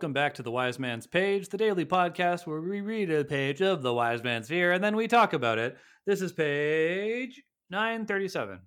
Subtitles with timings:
[0.00, 3.60] Welcome back to the Wise Man's Page, the daily podcast where we read a page
[3.60, 5.76] of the Wise Man's Fear and then we talk about it.
[6.06, 8.60] This is page 937.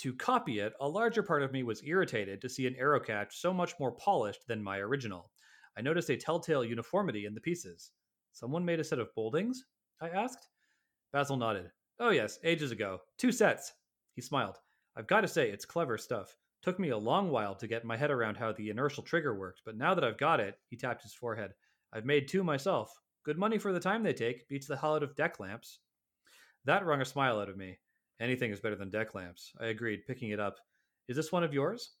[0.00, 3.40] To copy it, a larger part of me was irritated to see an arrow catch
[3.40, 5.30] so much more polished than my original.
[5.74, 7.92] I noticed a telltale uniformity in the pieces.
[8.32, 9.64] Someone made a set of Boldings?
[10.02, 10.48] I asked.
[11.14, 11.70] Basil nodded.
[11.98, 12.98] Oh, yes, ages ago.
[13.16, 13.72] Two sets.
[14.16, 14.58] He smiled.
[14.98, 16.36] I've got to say, it's clever stuff.
[16.62, 19.62] Took me a long while to get my head around how the inertial trigger worked,
[19.64, 21.54] but now that I've got it, he tapped his forehead.
[21.92, 23.00] I've made two myself.
[23.24, 25.80] Good money for the time they take, beats the hell out of deck lamps.
[26.64, 27.78] That wrung a smile out of me.
[28.20, 30.58] Anything is better than deck lamps, I agreed, picking it up.
[31.08, 31.94] Is this one of yours?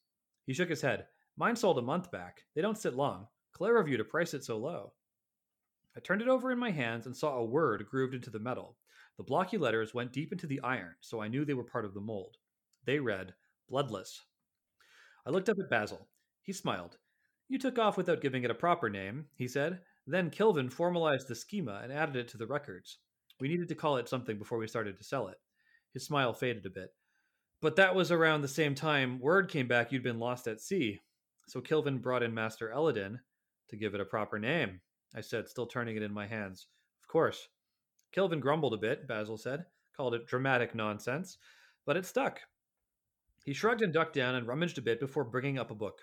[0.46, 1.06] He shook his head.
[1.36, 2.42] Mine sold a month back.
[2.54, 3.26] They don't sit long.
[3.52, 4.92] Clever of you to price it so low.
[5.96, 8.76] I turned it over in my hands and saw a word grooved into the metal.
[9.16, 11.94] The blocky letters went deep into the iron, so I knew they were part of
[11.94, 12.36] the mold.
[12.84, 13.34] They read,
[13.68, 14.22] Bloodless.
[15.26, 16.08] I looked up at Basil.
[16.42, 16.98] He smiled.
[17.48, 19.80] You took off without giving it a proper name, he said.
[20.06, 22.98] Then Kilvin formalized the schema and added it to the records.
[23.40, 25.36] We needed to call it something before we started to sell it.
[25.92, 26.90] His smile faded a bit.
[27.60, 30.98] But that was around the same time word came back you'd been lost at sea.
[31.46, 33.20] So Kilvin brought in Master Elodin
[33.68, 34.80] to give it a proper name,
[35.14, 36.66] I said, still turning it in my hands.
[37.02, 37.48] Of course.
[38.16, 39.64] Kilvin grumbled a bit, Basil said,
[39.96, 41.38] called it dramatic nonsense,
[41.86, 42.40] but it stuck.
[43.44, 46.02] He shrugged and ducked down and rummaged a bit before bringing up a book.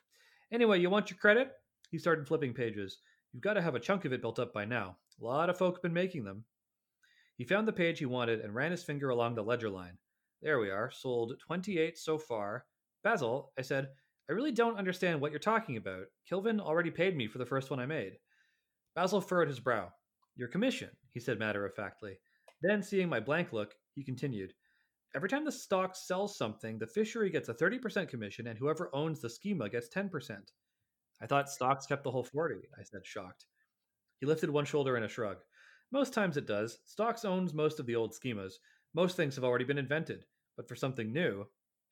[0.51, 1.51] Anyway, you want your credit?
[1.89, 2.99] He started flipping pages.
[3.31, 4.97] You've got to have a chunk of it built up by now.
[5.21, 6.43] A lot of folk have been making them.
[7.37, 9.97] He found the page he wanted and ran his finger along the ledger line.
[10.41, 12.65] There we are, sold 28 so far.
[13.03, 13.89] Basil, I said,
[14.29, 16.07] I really don't understand what you're talking about.
[16.29, 18.17] Kilvin already paid me for the first one I made.
[18.95, 19.93] Basil furrowed his brow.
[20.35, 22.19] Your commission, he said matter of factly.
[22.61, 24.53] Then, seeing my blank look, he continued.
[25.15, 29.19] Every time the stock sells something, the fishery gets a 30% commission, and whoever owns
[29.19, 30.37] the schema gets 10%.
[31.21, 33.45] I thought stocks kept the whole 40, I said, shocked.
[34.19, 35.37] He lifted one shoulder in a shrug.
[35.91, 36.79] Most times it does.
[36.85, 38.53] Stocks owns most of the old schemas.
[38.93, 40.25] Most things have already been invented.
[40.55, 41.47] But for something new,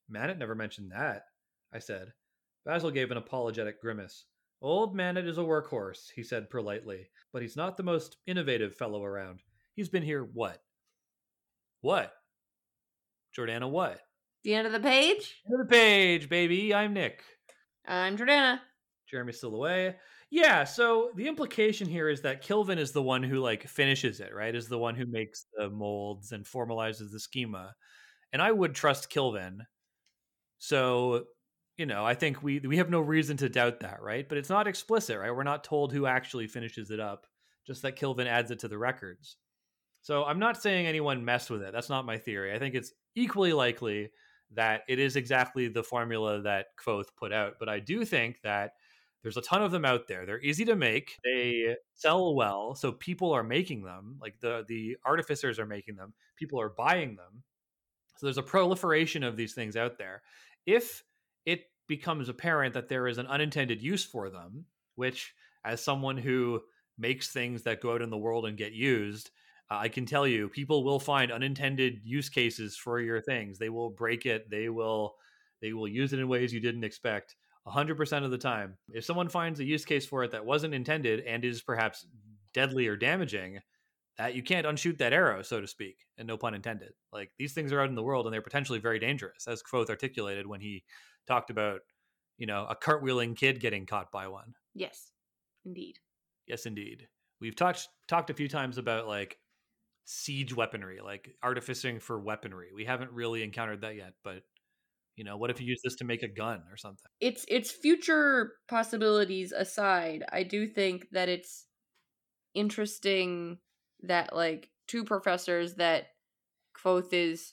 [0.08, 1.24] Manet never mentioned that,
[1.72, 2.12] I said.
[2.64, 4.26] Basil gave an apologetic grimace.
[4.60, 9.04] Old Manet is a workhorse, he said politely, but he's not the most innovative fellow
[9.04, 9.42] around.
[9.74, 10.62] He's been here what?
[11.80, 12.12] What?
[13.38, 14.00] Jordana, what?
[14.42, 15.36] The end of the page?
[15.46, 16.74] End of the page, baby.
[16.74, 17.22] I'm Nick.
[17.86, 18.58] I'm Jordana.
[19.08, 19.96] Jeremy still away.
[20.30, 24.34] Yeah, so the implication here is that Kilvin is the one who like finishes it,
[24.34, 24.54] right?
[24.54, 27.74] Is the one who makes the molds and formalizes the schema.
[28.32, 29.58] And I would trust Kilvin.
[30.58, 31.24] So,
[31.78, 34.28] you know, I think we we have no reason to doubt that, right?
[34.28, 35.34] But it's not explicit, right?
[35.34, 37.26] We're not told who actually finishes it up,
[37.66, 39.36] just that Kilvin adds it to the records.
[40.02, 41.72] So I'm not saying anyone messed with it.
[41.72, 42.54] That's not my theory.
[42.54, 44.10] I think it's equally likely
[44.54, 47.54] that it is exactly the formula that Kvothe put out.
[47.58, 48.72] But I do think that
[49.22, 50.24] there's a ton of them out there.
[50.24, 51.18] They're easy to make.
[51.24, 54.18] They sell well, so people are making them.
[54.20, 56.14] Like the the artificers are making them.
[56.36, 57.42] People are buying them.
[58.16, 60.22] So there's a proliferation of these things out there.
[60.66, 61.04] If
[61.44, 66.60] it becomes apparent that there is an unintended use for them, which as someone who
[66.96, 69.30] makes things that go out in the world and get used,
[69.70, 73.58] I can tell you, people will find unintended use cases for your things.
[73.58, 74.50] They will break it.
[74.50, 75.16] They will
[75.60, 77.36] they will use it in ways you didn't expect.
[77.66, 78.78] 100% of the time.
[78.90, 82.06] If someone finds a use case for it that wasn't intended and is perhaps
[82.54, 83.60] deadly or damaging,
[84.16, 86.92] that you can't unshoot that arrow, so to speak, and no pun intended.
[87.12, 89.90] Like these things are out in the world and they're potentially very dangerous, as Kvothe
[89.90, 90.82] articulated when he
[91.26, 91.80] talked about,
[92.36, 94.54] you know, a cartwheeling kid getting caught by one.
[94.74, 95.12] Yes,
[95.64, 95.98] indeed.
[96.46, 97.06] Yes, indeed.
[97.40, 99.38] We've talked talked a few times about like
[100.10, 102.68] siege weaponry, like artificing for weaponry.
[102.74, 104.42] We haven't really encountered that yet, but
[105.16, 107.10] you know, what if you use this to make a gun or something?
[107.20, 111.66] It's it's future possibilities aside, I do think that it's
[112.54, 113.58] interesting
[114.04, 116.06] that like two professors that
[116.74, 117.52] Kvothe is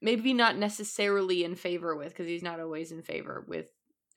[0.00, 3.70] maybe not necessarily in favor with because he's not always in favor with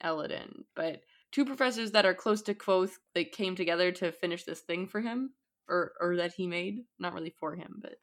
[0.04, 1.00] Elodin, but
[1.32, 5.00] two professors that are close to Kvothe like came together to finish this thing for
[5.00, 5.30] him
[5.68, 6.84] or or that he made.
[6.98, 7.96] Not really for him, but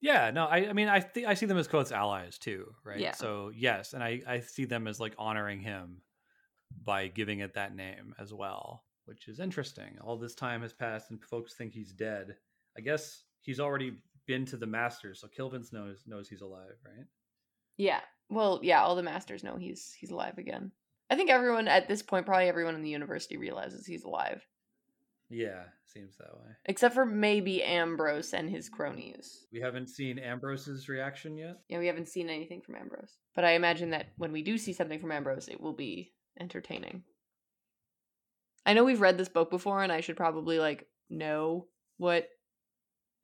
[0.00, 3.00] yeah, no, I, I mean, I think I see them as Kvothe's allies too, right?
[3.00, 3.12] Yeah.
[3.12, 6.02] So yes, and I, I see them as like honoring him
[6.84, 9.98] by giving it that name as well, which is interesting.
[10.00, 12.36] All this time has passed, and folks think he's dead.
[12.76, 13.94] I guess he's already
[14.26, 17.06] been to the Masters, so Kilvin knows knows he's alive, right?
[17.76, 18.00] Yeah.
[18.30, 20.70] Well, yeah, all the masters know he's he's alive again.
[21.10, 24.46] I think everyone at this point, probably everyone in the university realizes he's alive.
[25.30, 26.52] Yeah, seems that way.
[26.64, 29.46] Except for maybe Ambrose and his cronies.
[29.52, 31.58] We haven't seen Ambrose's reaction yet.
[31.68, 33.18] Yeah, we haven't seen anything from Ambrose.
[33.34, 37.02] But I imagine that when we do see something from Ambrose, it will be entertaining.
[38.64, 41.66] I know we've read this book before, and I should probably like know
[41.98, 42.28] what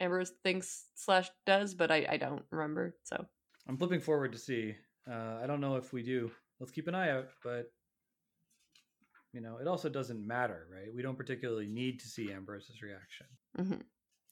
[0.00, 2.96] Ambrose thinks slash does, but I, I don't remember.
[3.04, 3.24] So
[3.68, 4.74] I'm flipping forward to see.
[5.10, 6.30] Uh, I don't know if we do.
[6.60, 7.66] Let's keep an eye out, but
[9.34, 10.94] you know, it also doesn't matter, right?
[10.94, 13.26] We don't particularly need to see Ambrose's reaction.
[13.58, 13.82] Mhm.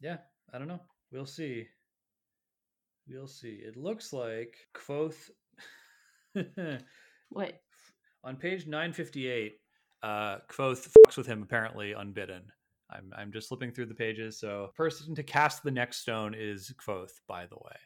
[0.01, 0.19] Yeah,
[0.53, 0.81] I don't know.
[1.11, 1.67] We'll see.
[3.09, 3.61] We'll see.
[3.65, 5.31] It looks like Kvothe
[7.31, 7.61] what?
[8.25, 9.55] on page 958.
[10.05, 12.45] Uh, Kvothe fucks with him apparently unbidden.
[12.91, 14.39] I'm I'm just flipping through the pages.
[14.39, 17.77] So, person to cast the next stone is Kvothe, by the way.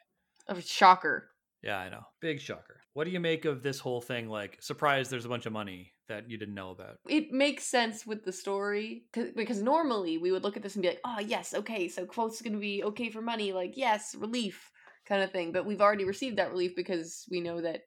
[0.49, 1.31] A shocker.
[1.63, 2.03] Yeah, I know.
[2.21, 2.81] Big shocker.
[2.93, 4.29] What do you make of this whole thing?
[4.29, 6.99] Like, surprise, there's a bunch of money that you didn't know about.
[7.09, 10.89] It makes sense with the story because normally we would look at this and be
[10.89, 14.71] like, "Oh yes, okay, so Kvothe's gonna be okay for money, like yes, relief
[15.07, 17.83] kind of thing." But we've already received that relief because we know that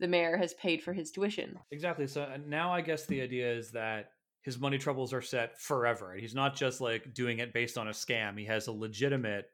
[0.00, 1.58] the mayor has paid for his tuition.
[1.70, 2.06] Exactly.
[2.06, 4.10] So uh, now I guess the idea is that
[4.42, 6.14] his money troubles are set forever.
[6.14, 8.36] He's not just like doing it based on a scam.
[8.38, 9.46] He has a legitimate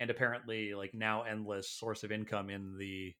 [0.00, 3.14] and apparently like now endless source of income in the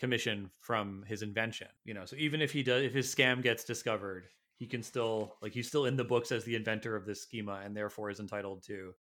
[0.00, 1.68] commission from his invention.
[1.84, 5.36] You know, so even if he does if his scam gets discovered, he can still
[5.42, 8.20] like he's still in the books as the inventor of this schema and therefore is
[8.20, 8.94] entitled to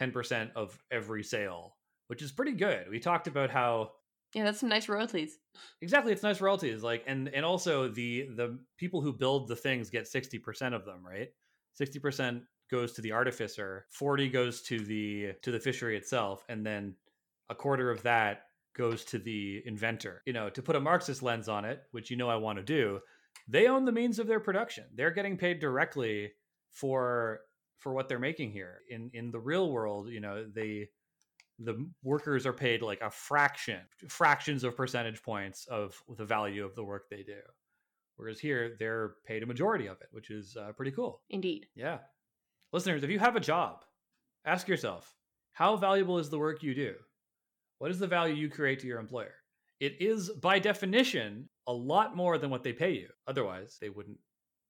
[0.00, 1.76] 10% of every sale,
[2.06, 2.88] which is pretty good.
[2.88, 3.92] We talked about how
[4.34, 5.38] Yeah, that's some nice royalties.
[5.82, 6.82] Exactly, it's nice royalties.
[6.82, 10.84] Like, and and also the the people who build the things get sixty percent of
[10.84, 11.28] them, right?
[11.74, 16.64] Sixty percent goes to the artificer, forty goes to the to the fishery itself, and
[16.64, 16.96] then
[17.50, 18.44] a quarter of that
[18.76, 20.22] goes to the inventor.
[20.26, 22.64] You know, to put a Marxist lens on it, which you know I want to
[22.64, 23.00] do,
[23.48, 24.84] they own the means of their production.
[24.94, 26.32] They're getting paid directly
[26.70, 27.40] for
[27.78, 28.80] for what they're making here.
[28.88, 30.88] In in the real world, you know, they
[31.58, 36.74] the workers are paid like a fraction fractions of percentage points of the value of
[36.74, 37.38] the work they do
[38.16, 41.66] whereas here they're paid a majority of it which is uh, pretty cool Indeed.
[41.74, 41.98] yeah
[42.72, 43.84] listeners if you have a job
[44.44, 45.14] ask yourself
[45.52, 46.94] how valuable is the work you do
[47.82, 49.34] what is the value you create to your employer
[49.80, 54.18] it is by definition a lot more than what they pay you otherwise they wouldn't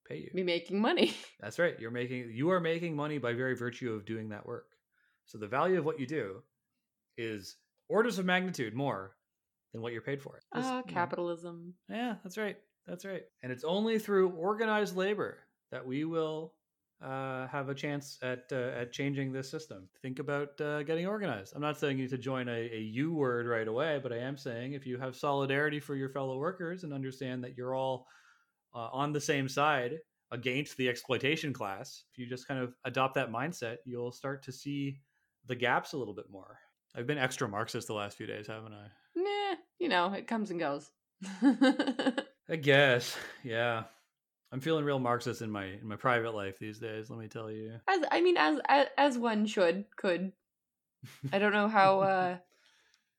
[0.09, 1.14] pay you Be making money.
[1.41, 1.79] that's right.
[1.79, 4.67] You're making you are making money by very virtue of doing that work.
[5.26, 6.43] So the value of what you do
[7.17, 7.56] is
[7.88, 9.17] orders of magnitude more
[9.73, 10.41] than what you're paid for.
[10.53, 11.75] Ah, you know, capitalism.
[11.88, 12.56] yeah, that's right.
[12.87, 13.23] That's right.
[13.43, 15.38] And it's only through organized labor
[15.70, 16.53] that we will
[17.02, 19.88] uh, have a chance at uh, at changing this system.
[20.00, 21.54] Think about uh, getting organized.
[21.54, 24.19] I'm not saying you need to join a, a U word right away, but I
[24.19, 28.06] am saying if you have solidarity for your fellow workers and understand that you're all
[28.75, 29.99] uh, on the same side
[30.31, 34.52] against the exploitation class, if you just kind of adopt that mindset, you'll start to
[34.52, 35.00] see
[35.46, 36.58] the gaps a little bit more.
[36.94, 38.87] I've been extra Marxist the last few days, haven't I?
[39.16, 40.90] Nah, you know, it comes and goes.
[42.49, 43.84] I guess, yeah.
[44.52, 47.08] I'm feeling real Marxist in my in my private life these days.
[47.08, 47.72] Let me tell you.
[47.88, 50.32] as I mean, as as, as one should could.
[51.32, 52.00] I don't know how.
[52.02, 52.37] uh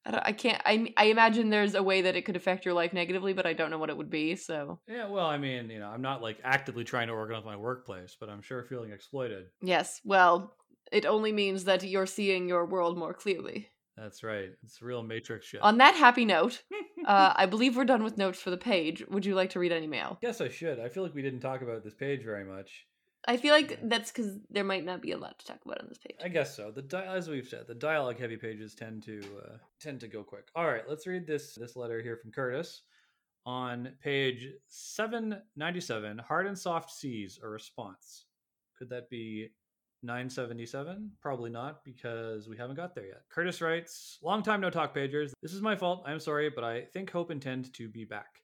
[0.06, 0.22] I.
[0.26, 0.62] I can't.
[0.66, 3.54] I I imagine there's a way that it could affect your life negatively, but I
[3.54, 4.36] don't know what it would be.
[4.36, 7.56] So Yeah, well, I mean, you know, I'm not like actively trying to organize my
[7.56, 9.46] workplace, but I'm sure feeling exploited.
[9.62, 10.56] yes, well,
[10.92, 13.70] it only means that you're seeing your world more clearly.
[13.98, 14.50] That's right.
[14.64, 15.62] It's real matrix shit.
[15.62, 16.64] On that happy note,
[17.06, 19.04] uh, I believe we're done with notes for the page.
[19.10, 20.18] Would you like to read any mail?
[20.22, 20.80] Yes, I should.
[20.80, 22.86] I feel like we didn't talk about this page very much.
[23.26, 25.88] I feel like that's because there might not be a lot to talk about on
[25.88, 26.18] this page.
[26.24, 26.72] I guess so.
[26.72, 30.24] The di- as we've said, the dialogue heavy pages tend to uh, tend to go
[30.24, 30.48] quick.
[30.56, 32.82] All right, let's read this this letter here from Curtis
[33.46, 36.18] on page 797.
[36.20, 38.26] Hard and soft seas a response.
[38.78, 39.50] Could that be
[40.04, 41.12] 977?
[41.22, 43.24] Probably not because we haven't got there yet.
[43.30, 45.32] Curtis writes, "Long time no talk pagers.
[45.42, 46.04] This is my fault.
[46.06, 48.44] I'm sorry, but I think hope intend to be back."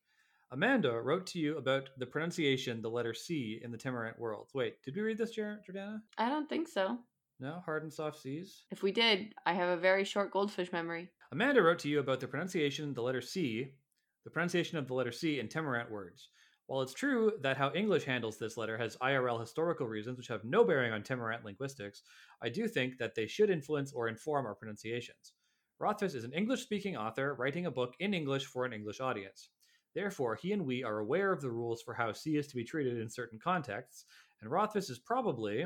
[0.51, 4.53] Amanda wrote to you about the pronunciation the letter C in the Temerant worlds.
[4.55, 6.01] Wait, did we read this, Jordana?
[6.17, 6.97] I don't think so.
[7.39, 8.65] No, hard and soft seas.
[8.71, 11.11] If we did, I have a very short goldfish memory.
[11.31, 13.75] Amanda wrote to you about the pronunciation the letter C,
[14.23, 16.29] the pronunciation of the letter C in Temerant words.
[16.69, 20.43] While it's true that how English handles this letter has IRL historical reasons which have
[20.43, 22.03] no bearing on Temerant linguistics,
[22.43, 25.33] I do think that they should influence or inform our pronunciations.
[25.79, 29.49] Rothfuss is an English speaking author writing a book in English for an English audience.
[29.95, 32.63] Therefore, he and we are aware of the rules for how C is to be
[32.63, 34.05] treated in certain contexts,
[34.39, 35.65] and Rothfuss is probably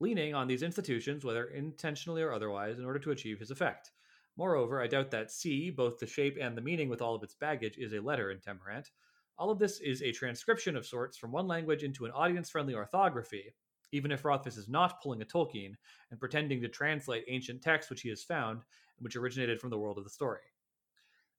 [0.00, 3.92] leaning on these institutions, whether intentionally or otherwise, in order to achieve his effect.
[4.36, 7.36] Moreover, I doubt that C, both the shape and the meaning with all of its
[7.36, 8.90] baggage, is a letter in Temerant.
[9.38, 12.74] All of this is a transcription of sorts from one language into an audience friendly
[12.74, 13.54] orthography,
[13.92, 15.74] even if Rothfuss is not pulling a Tolkien
[16.10, 19.78] and pretending to translate ancient texts which he has found and which originated from the
[19.78, 20.40] world of the story.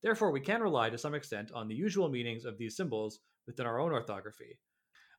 [0.02, 3.68] Therefore, we can rely to some extent on the usual meanings of these symbols within
[3.68, 4.58] our own orthography.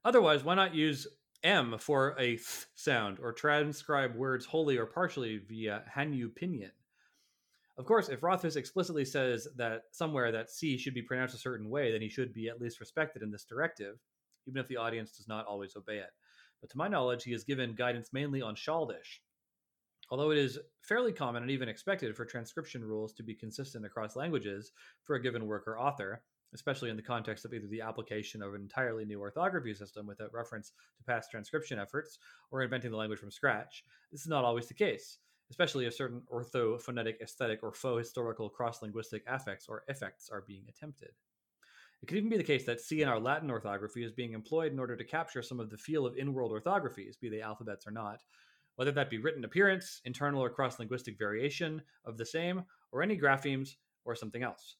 [0.04, 1.06] Otherwise, why not use
[1.44, 6.70] M for a th sound or transcribe words wholly or partially via Hanyu pinyin.
[7.78, 11.70] Of course, if Rothfuss explicitly says that somewhere that C should be pronounced a certain
[11.70, 13.96] way, then he should be at least respected in this directive,
[14.46, 16.10] even if the audience does not always obey it.
[16.60, 19.20] But to my knowledge, he has given guidance mainly on Cealdish.
[20.10, 24.16] Although it is fairly common and even expected for transcription rules to be consistent across
[24.16, 26.22] languages for a given work or author,
[26.54, 30.32] especially in the context of either the application of an entirely new orthography system without
[30.34, 32.18] reference to past transcription efforts
[32.50, 35.16] or inventing the language from scratch, this is not always the case,
[35.52, 40.64] especially if certain orthophonetic, aesthetic, or faux historical cross linguistic affects or effects are being
[40.66, 41.10] attempted.
[42.00, 44.72] It could even be the case that C in our Latin orthography is being employed
[44.72, 47.86] in order to capture some of the feel of in world orthographies, be they alphabets
[47.86, 48.22] or not,
[48.76, 53.18] whether that be written appearance, internal or cross linguistic variation of the same, or any
[53.18, 54.76] graphemes, or something else.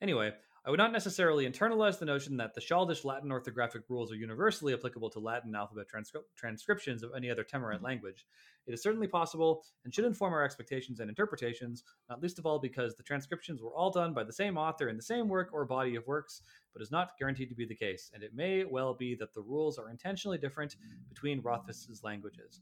[0.00, 0.32] Anyway,
[0.64, 4.72] I would not necessarily internalize the notion that the Cealdish Latin orthographic rules are universally
[4.72, 7.86] applicable to Latin alphabet transcri- transcriptions of any other Temerant mm-hmm.
[7.86, 8.26] language.
[8.68, 12.60] It is certainly possible and should inform our expectations and interpretations, not least of all
[12.60, 15.64] because the transcriptions were all done by the same author in the same work or
[15.64, 16.42] body of works,
[16.72, 19.42] but is not guaranteed to be the case, and it may well be that the
[19.42, 20.76] rules are intentionally different
[21.08, 22.60] between Rothfuss's languages.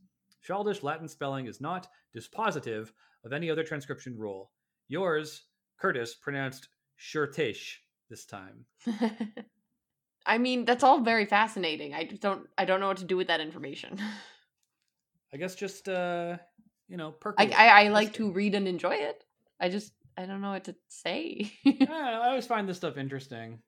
[0.48, 2.92] Cealdish Latin spelling is not dispositive
[3.26, 4.52] of any other transcription rule.
[4.88, 5.42] Yours,
[5.78, 7.76] Curtis, pronounced Shurtish
[8.10, 8.66] this time.
[10.26, 11.94] I mean, that's all very fascinating.
[11.94, 13.98] I don't I don't know what to do with that information.
[15.32, 16.36] I guess just uh,
[16.88, 17.46] you know, I.
[17.46, 19.24] I, I like to read and enjoy it.
[19.58, 21.52] I just I don't know what to say.
[21.64, 23.60] Yeah, I always find this stuff interesting.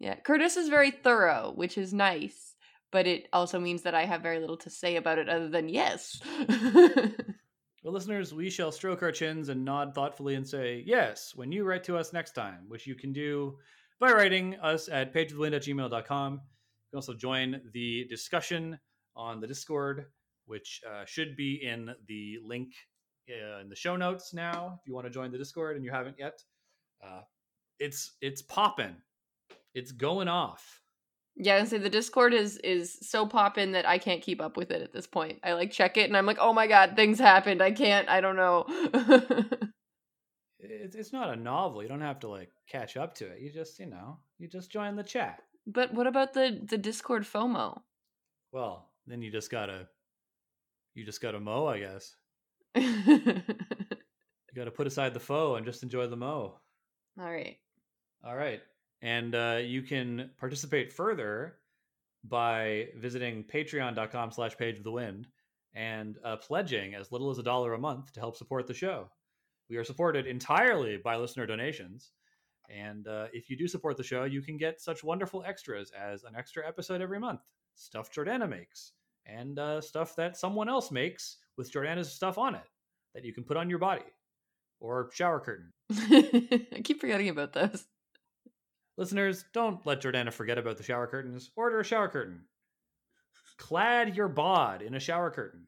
[0.00, 2.56] yeah, Curtis is very thorough, which is nice,
[2.90, 5.68] but it also means that I have very little to say about it other than
[5.68, 6.20] yes.
[7.82, 11.64] Well, listeners, we shall stroke our chins and nod thoughtfully and say yes when you
[11.64, 13.56] write to us next time, which you can do
[14.00, 15.66] by writing us at pageofthewind at.
[15.66, 16.40] You can
[16.96, 18.78] also join the discussion
[19.14, 20.06] on the Discord,
[20.46, 22.72] which uh, should be in the link
[23.30, 24.78] uh, in the show notes now.
[24.80, 26.42] If you want to join the Discord and you haven't yet,
[27.04, 27.20] uh,
[27.78, 28.96] it's it's popping,
[29.74, 30.82] it's going off.
[31.36, 34.70] yeah, and say the Discord is is so popping that I can't keep up with
[34.70, 35.38] it at this point.
[35.44, 37.62] I like check it and I'm like, oh my god, things happened.
[37.62, 38.08] I can't.
[38.08, 38.66] I don't know.
[40.62, 41.82] It's it's not a novel.
[41.82, 43.40] You don't have to like catch up to it.
[43.40, 45.42] You just you know you just join the chat.
[45.66, 47.80] but what about the the Discord FOMO?
[48.52, 49.88] Well, then you just gotta
[50.94, 52.14] you just gotta mow, I guess.
[54.52, 56.58] You gotta put aside the foe and just enjoy the mow.
[57.20, 57.56] All right.
[58.24, 58.60] All right,
[59.00, 61.54] And uh, you can participate further
[62.24, 65.26] by visiting patreon.com slash page of the wind
[65.74, 69.08] and uh, pledging as little as a dollar a month to help support the show.
[69.70, 72.10] We are supported entirely by listener donations.
[72.68, 76.24] And uh, if you do support the show, you can get such wonderful extras as
[76.24, 77.40] an extra episode every month,
[77.76, 78.92] stuff Jordana makes,
[79.26, 82.68] and uh, stuff that someone else makes with Jordana's stuff on it
[83.14, 84.02] that you can put on your body
[84.80, 85.72] or shower curtain.
[85.90, 87.86] I keep forgetting about those.
[88.96, 91.50] Listeners, don't let Jordana forget about the shower curtains.
[91.56, 92.42] Order a shower curtain.
[93.56, 95.66] Clad your bod in a shower curtain.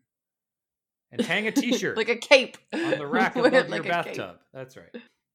[1.13, 4.39] And hang a t shirt like a cape on the rack above like your bathtub.
[4.53, 4.95] That's right.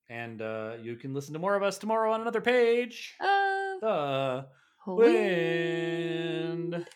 [0.09, 3.15] And uh, you can listen to more of us tomorrow on another page.
[3.19, 4.41] Uh,
[4.85, 6.71] The wind.
[6.71, 6.87] wind.